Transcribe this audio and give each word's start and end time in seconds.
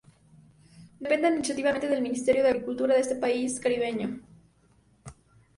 Depende 0.99 1.27
administrativamente 1.27 1.87
del 1.87 2.01
Ministerio 2.01 2.41
de 2.41 2.49
Agricultura 2.49 2.95
de 2.95 3.01
este 3.01 3.17
país 3.17 3.59
caribeño. 3.59 4.19